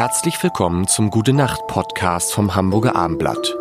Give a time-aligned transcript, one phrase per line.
[0.00, 3.54] Herzlich willkommen zum Gute Nacht Podcast vom Hamburger Armblatt.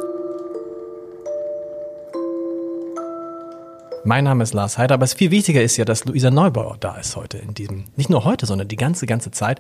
[4.06, 6.96] Mein Name ist Lars Heider, aber es viel wichtiger ist ja, dass Luisa Neubauer da
[6.96, 9.60] ist heute in diesem, nicht nur heute, sondern die ganze, ganze Zeit.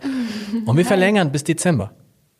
[0.65, 1.91] Und wir verlängern bis Dezember.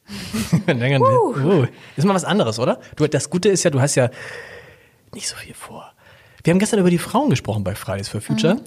[0.64, 1.02] verlängern.
[1.02, 1.36] Uh.
[1.36, 1.68] Uh.
[1.98, 2.80] Ist mal was anderes, oder?
[2.96, 4.10] Du, das Gute ist ja, du hast ja
[5.14, 5.92] nicht so viel vor.
[6.46, 8.54] Wir haben gestern über die Frauen gesprochen bei Fridays for Future.
[8.54, 8.62] Mhm.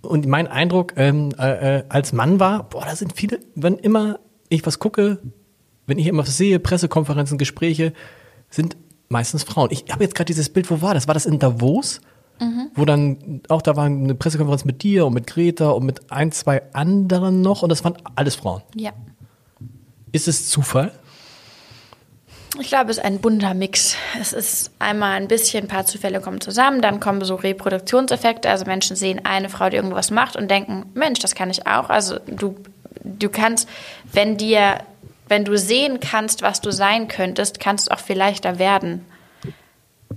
[0.00, 4.20] Und mein Eindruck ähm, äh, äh, als Mann war, boah, da sind viele, wenn immer
[4.48, 5.18] ich was gucke,
[5.86, 7.92] wenn ich immer was sehe, Pressekonferenzen, Gespräche,
[8.50, 8.76] sind
[9.08, 9.70] meistens Frauen.
[9.70, 11.06] Ich habe jetzt gerade dieses Bild, wo war das?
[11.06, 12.00] War das in Davos?
[12.40, 12.70] Mhm.
[12.74, 16.30] Wo dann auch da war eine Pressekonferenz mit dir und mit Greta und mit ein,
[16.30, 18.62] zwei anderen noch und das waren alles Frauen.
[18.74, 18.92] Ja.
[20.12, 20.92] Ist es Zufall?
[22.60, 23.94] Ich glaube, es ist ein bunter Mix.
[24.20, 28.48] Es ist einmal ein bisschen, ein paar Zufälle kommen zusammen, dann kommen so Reproduktionseffekte.
[28.48, 31.90] Also Menschen sehen eine Frau, die irgendwas macht und denken, Mensch, das kann ich auch.
[31.90, 32.56] Also du,
[33.04, 33.68] du kannst,
[34.12, 34.78] wenn dir,
[35.28, 39.04] wenn du sehen kannst, was du sein könntest, kannst du auch viel leichter werden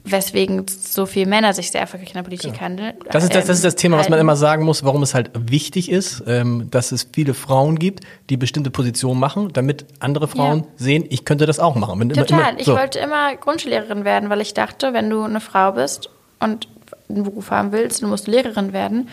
[0.03, 2.61] weswegen so viele Männer sich sehr erfolgreich in der Politik ja.
[2.61, 2.93] handeln.
[3.11, 5.31] Das ist das, das ist das Thema, was man immer sagen muss, warum es halt
[5.33, 10.59] wichtig ist, ähm, dass es viele Frauen gibt, die bestimmte Positionen machen, damit andere Frauen
[10.59, 10.65] ja.
[10.77, 11.99] sehen, ich könnte das auch machen.
[11.99, 12.39] Wenn Total.
[12.39, 12.71] Immer, immer, so.
[12.71, 16.67] Ich wollte immer Grundschullehrerin werden, weil ich dachte, wenn du eine Frau bist und
[17.09, 19.09] einen Beruf haben willst, dann musst du Lehrerin werden.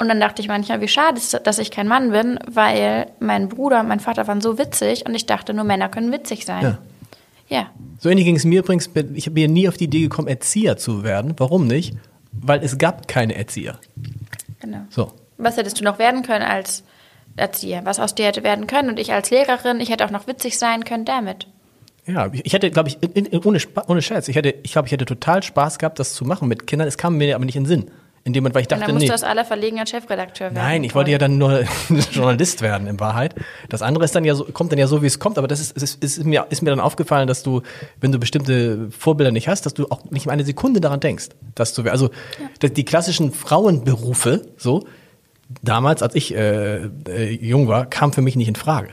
[0.00, 3.48] Und dann dachte ich manchmal, wie schade ist, dass ich kein Mann bin, weil mein
[3.48, 6.62] Bruder und mein Vater waren so witzig und ich dachte, nur Männer können witzig sein.
[6.62, 6.78] Ja.
[7.48, 7.70] Ja.
[7.98, 8.88] So ähnlich ging es mir übrigens.
[9.14, 11.34] Ich bin nie auf die Idee gekommen, Erzieher zu werden.
[11.38, 11.94] Warum nicht?
[12.30, 13.78] Weil es gab keine Erzieher.
[14.60, 14.82] Genau.
[14.90, 15.12] So.
[15.36, 16.84] Was hättest du noch werden können als
[17.36, 17.80] Erzieher?
[17.84, 18.90] Was aus dir hätte werden können?
[18.90, 21.48] Und ich als Lehrerin, ich hätte auch noch witzig sein können damit.
[22.06, 24.92] Ja, ich hätte, glaube ich, in, in, ohne, ohne Scherz, ich hätte, ich glaube, ich
[24.92, 26.86] hätte total Spaß gehabt, das zu machen mit Kindern.
[26.86, 27.90] Es kam mir aber nicht in den Sinn
[28.24, 29.08] in dem Moment, weil ich dachte, und dann musst nee.
[29.08, 30.54] du aus aller Verlegenheit Chefredakteur werden.
[30.54, 31.64] Nein, ich wollte ja dann nur
[32.12, 33.34] Journalist werden, in Wahrheit.
[33.68, 35.60] Das andere ist dann ja so, kommt dann ja so, wie es kommt, aber das
[35.60, 37.62] ist, ist, ist, mir, ist mir dann aufgefallen, dass du,
[38.00, 41.28] wenn du bestimmte Vorbilder nicht hast, dass du auch nicht mal eine Sekunde daran denkst,
[41.54, 42.10] dass du, also
[42.62, 42.68] ja.
[42.68, 44.84] die klassischen Frauenberufe, so,
[45.62, 48.90] damals, als ich äh, äh, jung war, kam für mich nicht in Frage.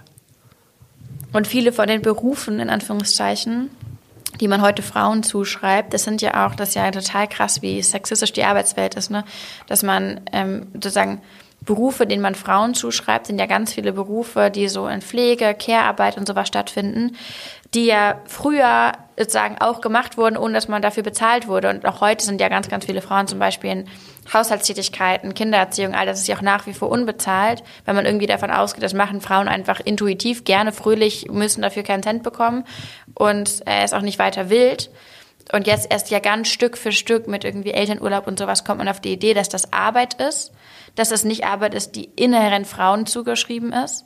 [1.33, 3.69] Und viele von den Berufen, in Anführungszeichen,
[4.39, 7.81] die man heute Frauen zuschreibt, das sind ja auch, das ist ja total krass, wie
[7.81, 9.23] sexistisch die Arbeitswelt ist, ne?
[9.67, 11.21] Dass man ähm, sozusagen
[11.61, 16.17] Berufe, denen man Frauen zuschreibt, sind ja ganz viele Berufe, die so in Pflege, Care-Arbeit
[16.17, 17.15] und sowas stattfinden,
[17.73, 21.69] die ja früher sozusagen auch gemacht wurden, ohne dass man dafür bezahlt wurde.
[21.69, 23.87] Und auch heute sind ja ganz, ganz viele Frauen zum Beispiel in
[24.33, 28.51] Haushaltstätigkeiten, Kindererziehung, all das ist ja auch nach wie vor unbezahlt, weil man irgendwie davon
[28.51, 32.63] ausgeht, das machen Frauen einfach intuitiv, gerne, fröhlich, müssen dafür keinen Cent bekommen
[33.13, 34.89] und er ist auch nicht weiter wild.
[35.51, 38.87] Und jetzt erst ja ganz Stück für Stück mit irgendwie Elternurlaub und sowas kommt man
[38.87, 40.51] auf die Idee, dass das Arbeit ist,
[40.95, 44.05] dass es nicht Arbeit ist, die inhärent Frauen zugeschrieben ist,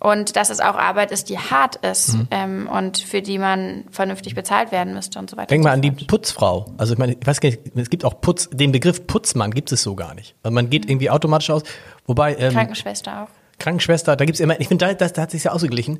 [0.00, 2.28] und dass es auch Arbeit ist, die hart ist mhm.
[2.30, 5.48] ähm, und für die man vernünftig bezahlt werden müsste und so weiter.
[5.48, 6.66] Denk mal an die Putzfrau.
[6.78, 9.72] Also ich meine, ich weiß gar nicht, es gibt auch Putz, den Begriff Putzmann gibt
[9.72, 10.36] es so gar nicht.
[10.42, 10.90] Also man geht mhm.
[10.90, 11.62] irgendwie automatisch aus,
[12.06, 13.28] wobei ähm, Krankenschwester auch.
[13.58, 15.98] Krankenschwester, da gibt es immer, ich finde, da, das, da hat sich ja ausgeglichen.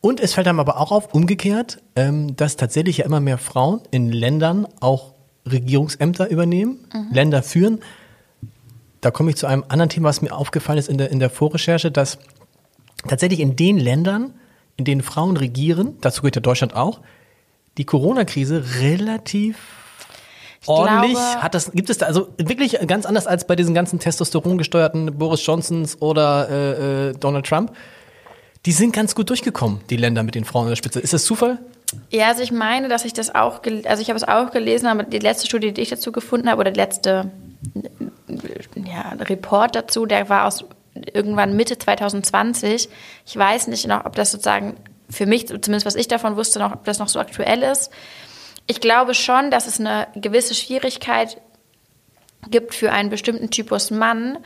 [0.00, 3.80] Und es fällt einem aber auch auf, umgekehrt, ähm, dass tatsächlich ja immer mehr Frauen
[3.90, 5.14] in Ländern auch
[5.50, 7.08] Regierungsämter übernehmen, mhm.
[7.12, 7.80] Länder führen.
[9.00, 11.30] Da komme ich zu einem anderen Thema, was mir aufgefallen ist in der, in der
[11.30, 12.18] Vorrecherche, dass
[13.08, 14.34] tatsächlich in den Ländern,
[14.76, 17.00] in denen Frauen regieren, dazu gehört ja Deutschland auch,
[17.78, 19.56] die Corona-Krise relativ
[20.62, 23.74] ich ordentlich glaube, hat das gibt es da also wirklich ganz anders als bei diesen
[23.74, 27.72] ganzen Testosteron gesteuerten Boris Johnsons oder äh, äh, Donald Trump.
[28.64, 30.98] Die sind ganz gut durchgekommen, die Länder mit den Frauen in der Spitze.
[30.98, 31.58] Ist das Zufall?
[32.10, 35.04] Ja, also ich meine, dass ich das auch, also ich habe es auch gelesen, aber
[35.04, 37.30] die letzte Studie, die ich dazu gefunden habe, oder die letzte
[38.74, 40.64] ja, Report dazu, der war aus
[41.16, 42.88] irgendwann Mitte 2020.
[43.26, 44.76] Ich weiß nicht noch, ob das sozusagen
[45.10, 47.90] für mich, zumindest was ich davon wusste, noch, ob das noch so aktuell ist.
[48.66, 51.40] Ich glaube schon, dass es eine gewisse Schwierigkeit
[52.50, 54.38] gibt für einen bestimmten Typus Mann,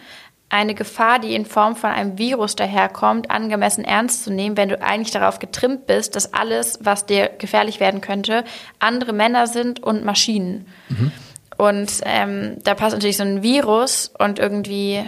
[0.50, 4.82] eine Gefahr, die in Form von einem Virus daherkommt, angemessen ernst zu nehmen, wenn du
[4.82, 8.44] eigentlich darauf getrimmt bist, dass alles, was dir gefährlich werden könnte,
[8.80, 10.66] andere Männer sind und Maschinen.
[10.88, 11.12] Mhm.
[11.56, 15.04] Und ähm, da passt natürlich so ein Virus und irgendwie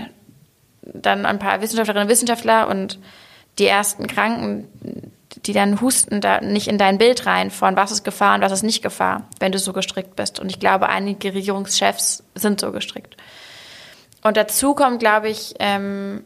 [0.82, 2.98] dann ein paar Wissenschaftlerinnen und Wissenschaftler und
[3.58, 4.68] die ersten Kranken,
[5.46, 8.52] die dann husten da nicht in dein Bild rein von was ist Gefahr und was
[8.52, 10.40] ist nicht Gefahr, wenn du so gestrickt bist.
[10.40, 13.16] Und ich glaube, einige Regierungschefs sind so gestrickt.
[14.22, 16.22] Und dazu kommt, glaube ich, ähm,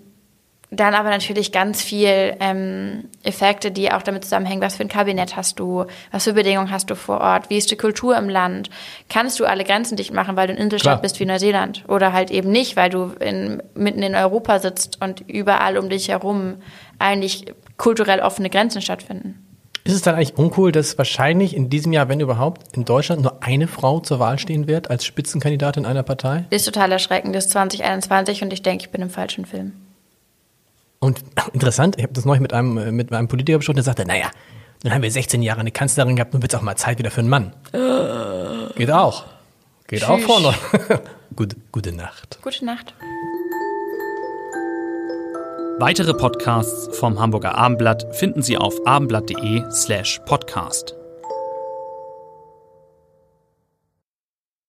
[0.70, 5.36] dann aber natürlich ganz viel ähm, Effekte, die auch damit zusammenhängen, was für ein Kabinett
[5.36, 8.68] hast du, was für Bedingungen hast du vor Ort, wie ist die Kultur im Land,
[9.08, 11.02] kannst du alle Grenzen dicht machen, weil du in Inselstadt Klar.
[11.02, 15.20] bist wie Neuseeland oder halt eben nicht, weil du in, mitten in Europa sitzt und
[15.28, 16.56] überall um dich herum
[16.98, 17.46] eigentlich
[17.76, 19.42] kulturell offene Grenzen stattfinden.
[19.84, 23.44] Ist es dann eigentlich uncool, dass wahrscheinlich in diesem Jahr, wenn überhaupt, in Deutschland nur
[23.44, 26.44] eine Frau zur Wahl stehen wird als Spitzenkandidatin einer Partei?
[26.50, 29.74] Ist total erschreckend, das ist 2021 und ich denke, ich bin im falschen Film.
[30.98, 31.20] Und
[31.52, 34.30] interessant, ich habe das neulich mit einem, äh, mit einem Politiker besprochen, der sagte, naja,
[34.82, 37.10] dann haben wir 16 Jahre eine Kanzlerin gehabt, nun wird es auch mal Zeit wieder
[37.10, 37.52] für einen Mann.
[38.76, 39.24] Geht auch.
[39.88, 40.26] Geht auch Tschüss.
[40.26, 40.54] vorne.
[41.36, 42.38] gute, gute Nacht.
[42.42, 42.94] Gute Nacht.
[45.78, 50.95] Weitere Podcasts vom Hamburger Abendblatt finden Sie auf abendblatt.de slash podcast.